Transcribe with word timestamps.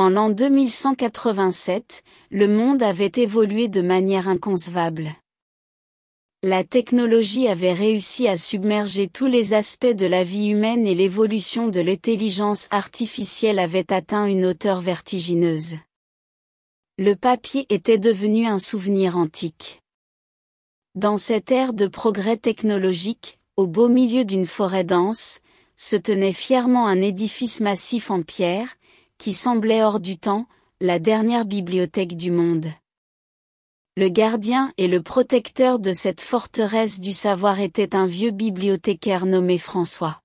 En 0.00 0.08
l'an 0.08 0.30
2187, 0.30 2.04
le 2.30 2.48
monde 2.48 2.82
avait 2.82 3.12
évolué 3.16 3.68
de 3.68 3.82
manière 3.82 4.28
inconcevable. 4.28 5.10
La 6.42 6.64
technologie 6.64 7.48
avait 7.48 7.74
réussi 7.74 8.26
à 8.26 8.38
submerger 8.38 9.08
tous 9.08 9.26
les 9.26 9.52
aspects 9.52 9.84
de 9.84 10.06
la 10.06 10.24
vie 10.24 10.48
humaine 10.48 10.86
et 10.86 10.94
l'évolution 10.94 11.68
de 11.68 11.80
l'intelligence 11.80 12.66
artificielle 12.70 13.58
avait 13.58 13.92
atteint 13.92 14.24
une 14.24 14.46
hauteur 14.46 14.80
vertigineuse. 14.80 15.76
Le 16.96 17.14
papier 17.14 17.66
était 17.68 17.98
devenu 17.98 18.46
un 18.46 18.58
souvenir 18.58 19.18
antique. 19.18 19.82
Dans 20.94 21.18
cette 21.18 21.52
ère 21.52 21.74
de 21.74 21.86
progrès 21.86 22.38
technologique, 22.38 23.38
au 23.58 23.66
beau 23.66 23.88
milieu 23.88 24.24
d'une 24.24 24.46
forêt 24.46 24.84
dense, 24.84 25.40
se 25.76 25.96
tenait 25.96 26.32
fièrement 26.32 26.86
un 26.86 27.02
édifice 27.02 27.60
massif 27.60 28.10
en 28.10 28.22
pierre, 28.22 28.76
qui 29.20 29.34
semblait 29.34 29.84
hors 29.84 30.00
du 30.00 30.16
temps, 30.16 30.46
la 30.80 30.98
dernière 30.98 31.44
bibliothèque 31.44 32.16
du 32.16 32.30
monde. 32.30 32.68
Le 33.98 34.08
gardien 34.08 34.72
et 34.78 34.88
le 34.88 35.02
protecteur 35.02 35.78
de 35.78 35.92
cette 35.92 36.22
forteresse 36.22 37.00
du 37.00 37.12
savoir 37.12 37.60
était 37.60 37.94
un 37.94 38.06
vieux 38.06 38.30
bibliothécaire 38.30 39.26
nommé 39.26 39.58
François. 39.58 40.22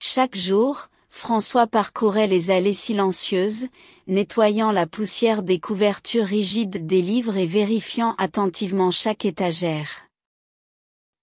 Chaque 0.00 0.34
jour, 0.34 0.88
François 1.10 1.66
parcourait 1.66 2.26
les 2.26 2.50
allées 2.50 2.72
silencieuses, 2.72 3.66
nettoyant 4.06 4.72
la 4.72 4.86
poussière 4.86 5.42
des 5.42 5.60
couvertures 5.60 6.24
rigides 6.24 6.86
des 6.86 7.02
livres 7.02 7.36
et 7.36 7.46
vérifiant 7.46 8.14
attentivement 8.16 8.92
chaque 8.92 9.26
étagère. 9.26 10.08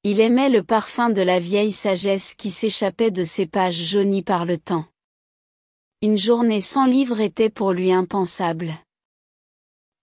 Il 0.04 0.20
aimait 0.20 0.50
le 0.50 0.62
parfum 0.62 1.10
de 1.10 1.24
la 1.24 1.40
vieille 1.40 1.72
sagesse 1.72 2.36
qui 2.36 2.52
s'échappait 2.52 3.10
de 3.10 3.24
ses 3.24 3.48
pages 3.48 3.84
jaunies 3.84 4.24
par 4.24 4.46
le 4.46 4.60
temps. 4.60 4.86
Une 6.04 6.18
journée 6.18 6.62
sans 6.62 6.88
livre 6.88 7.22
était 7.22 7.52
pour 7.52 7.74
lui 7.74 7.92
impensable. 7.92 8.74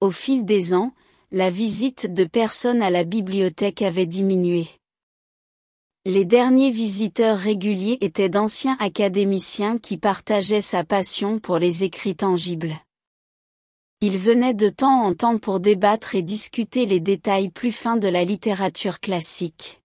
Au 0.00 0.12
fil 0.12 0.44
des 0.44 0.72
ans, 0.72 0.92
la 1.32 1.50
visite 1.50 2.14
de 2.14 2.22
personnes 2.22 2.82
à 2.82 2.90
la 2.90 3.02
bibliothèque 3.02 3.82
avait 3.82 4.06
diminué. 4.06 4.68
Les 6.05 6.24
derniers 6.24 6.70
visiteurs 6.70 7.36
réguliers 7.36 7.98
étaient 8.00 8.28
d'anciens 8.28 8.77
académiciens 8.78 9.77
qui 9.78 9.96
partageaient 9.96 10.60
sa 10.60 10.84
passion 10.84 11.40
pour 11.40 11.58
les 11.58 11.82
écrits 11.82 12.14
tangibles. 12.14 12.77
Ils 14.00 14.18
venaient 14.18 14.55
de 14.55 14.68
temps 14.68 15.02
en 15.02 15.14
temps 15.14 15.38
pour 15.38 15.58
débattre 15.58 16.14
et 16.14 16.22
discuter 16.22 16.86
les 16.86 17.00
détails 17.00 17.48
plus 17.48 17.72
fins 17.72 17.96
de 17.96 18.06
la 18.06 18.22
littérature 18.22 19.00
classique. 19.00 19.80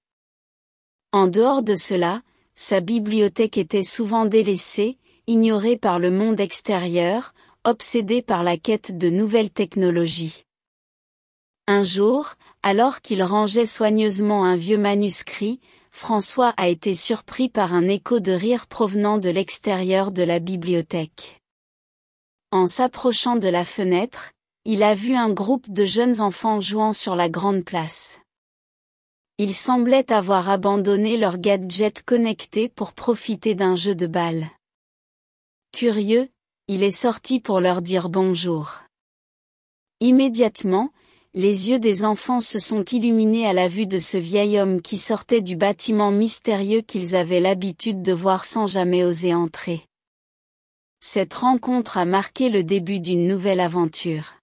En 1.12 1.26
dehors 1.26 1.64
de 1.64 1.74
cela, 1.74 2.22
sa 2.54 2.82
bibliothèque 2.82 3.58
était 3.58 3.82
souvent 3.82 4.26
délaissée, 4.26 5.00
ignorée 5.28 5.78
par 5.78 6.00
le 6.00 6.12
monde 6.12 6.40
extérieur, 6.40 7.34
obsédée 7.64 8.22
par 8.22 8.44
la 8.44 8.58
quête 8.58 8.98
de 8.98 9.10
nouvelles 9.10 9.52
technologies. 9.52 10.44
Un 11.68 11.84
jour, 11.84 12.34
alors 12.62 13.02
qu'il 13.02 13.24
rangeait 13.24 13.66
soigneusement 13.66 14.44
un 14.44 14.58
vieux 14.58 14.78
manuscrit, 14.78 15.62
François 15.92 16.54
a 16.58 16.68
été 16.68 16.94
surpris 16.94 17.48
par 17.48 17.74
un 17.74 17.88
écho 17.88 18.20
de 18.20 18.32
rire 18.32 18.68
provenant 18.68 19.18
de 19.18 19.30
l'extérieur 19.30 20.12
de 20.12 20.24
la 20.24 20.40
bibliothèque. 20.40 21.40
En 22.52 22.68
s'approchant 22.68 23.36
de 23.36 23.48
la 23.48 23.64
fenêtre, 23.64 24.32
il 24.66 24.84
a 24.84 24.94
vu 24.94 25.16
un 25.16 25.30
groupe 25.30 25.70
de 25.70 25.86
jeunes 25.86 26.20
enfants 26.20 26.60
jouant 26.60 26.94
sur 26.94 27.16
la 27.16 27.30
grande 27.30 27.64
place. 27.64 28.20
Ils 29.38 29.54
semblaient 29.54 30.12
avoir 30.12 30.50
abandonné 30.50 31.16
leurs 31.18 31.38
gadgets 31.38 32.04
connectés 32.04 32.70
pour 32.70 32.94
profiter 32.94 33.56
d'un 33.56 33.76
jeu 33.76 33.96
de 33.96 34.08
balle. 34.08 34.50
Curieux, 35.74 36.30
il 36.68 36.84
est 36.84 36.92
sorti 36.92 37.40
pour 37.40 37.60
leur 37.60 37.82
dire 37.82 38.08
bonjour. 38.08 38.84
Immédiatement, 40.02 40.92
les 41.34 41.72
yeux 41.72 41.80
des 41.80 42.06
enfants 42.06 42.42
se 42.42 42.60
sont 42.60 42.86
illuminés 42.86 43.48
à 43.48 43.54
la 43.54 43.68
vue 43.68 43.88
de 43.88 43.98
ce 43.98 44.18
vieil 44.18 44.60
homme 44.60 44.84
qui 44.84 44.98
sortait 44.98 45.42
du 45.42 45.56
bâtiment 45.56 46.12
mystérieux 46.12 46.82
qu'ils 46.82 47.16
avaient 47.16 47.40
l'habitude 47.40 48.04
de 48.04 48.14
voir 48.14 48.46
sans 48.46 48.68
jamais 48.68 49.04
oser 49.04 49.34
entrer. 49.34 49.82
Cette 51.00 51.34
rencontre 51.34 51.98
a 51.98 52.06
marqué 52.06 52.50
le 52.50 52.64
début 52.64 53.00
d'une 53.00 53.28
nouvelle 53.28 53.60
aventure. 53.60 54.36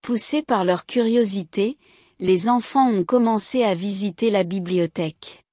Poussés 0.00 0.42
par 0.42 0.64
leur 0.64 0.86
curiosité, 0.86 1.76
les 2.18 2.48
enfants 2.48 2.88
ont 2.88 3.04
commencé 3.04 3.62
à 3.62 3.74
visiter 3.74 4.30
la 4.30 4.42
bibliothèque. 4.42 5.43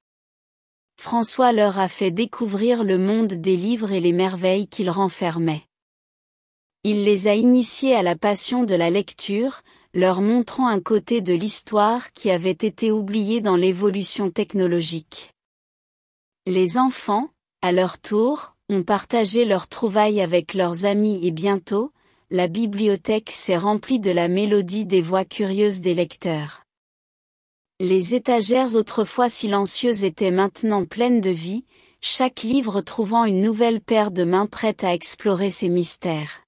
François 1.01 1.51
leur 1.51 1.79
a 1.79 1.87
fait 1.87 2.11
découvrir 2.11 2.83
le 2.83 2.99
monde 2.99 3.33
des 3.33 3.57
livres 3.57 3.91
et 3.91 3.99
les 3.99 4.11
merveilles 4.11 4.67
qu'ils 4.67 4.91
renfermaient. 4.91 5.63
Il 6.83 7.03
les 7.03 7.27
a 7.27 7.33
initiés 7.33 7.95
à 7.95 8.03
la 8.03 8.15
passion 8.15 8.65
de 8.65 8.75
la 8.75 8.91
lecture, 8.91 9.63
leur 9.95 10.21
montrant 10.21 10.67
un 10.67 10.79
côté 10.79 11.21
de 11.21 11.33
l'histoire 11.33 12.11
qui 12.11 12.29
avait 12.29 12.51
été 12.51 12.91
oublié 12.91 13.41
dans 13.41 13.55
l'évolution 13.55 14.29
technologique. 14.29 15.33
Les 16.45 16.77
enfants, 16.77 17.31
à 17.63 17.71
leur 17.71 17.97
tour, 17.97 18.55
ont 18.69 18.83
partagé 18.83 19.43
leurs 19.43 19.67
trouvailles 19.67 20.21
avec 20.21 20.53
leurs 20.53 20.85
amis 20.85 21.19
et 21.25 21.31
bientôt, 21.31 21.91
la 22.29 22.47
bibliothèque 22.47 23.31
s'est 23.31 23.57
remplie 23.57 23.99
de 23.99 24.11
la 24.11 24.27
mélodie 24.27 24.85
des 24.85 25.01
voix 25.01 25.25
curieuses 25.25 25.81
des 25.81 25.95
lecteurs. 25.95 26.61
Les 27.83 28.13
étagères 28.13 28.75
autrefois 28.75 29.27
silencieuses 29.27 30.03
étaient 30.03 30.29
maintenant 30.29 30.85
pleines 30.85 31.19
de 31.19 31.31
vie, 31.31 31.65
chaque 31.99 32.43
livre 32.43 32.81
trouvant 32.81 33.25
une 33.25 33.41
nouvelle 33.41 33.81
paire 33.81 34.11
de 34.11 34.23
mains 34.23 34.45
prêtes 34.45 34.83
à 34.83 34.93
explorer 34.93 35.49
ses 35.49 35.67
mystères. 35.67 36.43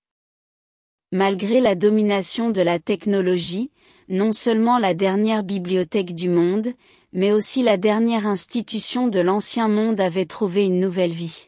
Malgré 1.11 1.59
la 1.59 1.73
domination 1.73 2.51
de 2.51 2.61
la 2.61 2.77
technologie, 2.77 3.71
non 4.09 4.31
seulement 4.31 4.77
la 4.77 4.93
dernière 4.93 5.43
bibliothèque 5.43 6.13
du 6.13 6.29
monde, 6.29 6.71
mais 7.13 7.31
aussi 7.31 7.63
la 7.63 7.77
dernière 7.77 8.27
institution 8.27 9.07
de 9.07 9.19
l'ancien 9.19 9.67
monde 9.67 9.99
avait 9.99 10.25
trouvé 10.25 10.65
une 10.65 10.79
nouvelle 10.79 11.13
vie. 11.13 11.47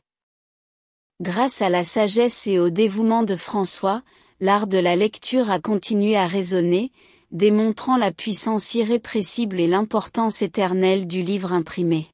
Grâce 1.21 1.61
à 1.61 1.69
la 1.69 1.83
sagesse 1.83 2.47
et 2.47 2.57
au 2.57 2.71
dévouement 2.71 3.21
de 3.21 3.35
François, 3.35 4.01
l'art 4.39 4.65
de 4.65 4.79
la 4.79 4.95
lecture 4.95 5.51
a 5.51 5.59
continué 5.59 6.17
à 6.17 6.25
résonner, 6.25 6.91
démontrant 7.31 7.97
la 7.97 8.11
puissance 8.11 8.73
irrépressible 8.73 9.59
et 9.59 9.67
l'importance 9.67 10.41
éternelle 10.41 11.07
du 11.07 11.21
livre 11.21 11.53
imprimé. 11.53 12.07